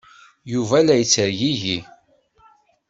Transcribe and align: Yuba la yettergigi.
Yuba 0.51 0.77
la 0.85 0.95
yettergigi. 0.99 1.77